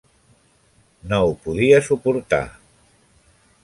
No 1.13 1.21
ho 1.27 1.37
podia 1.45 1.85
suportar. 1.91 2.43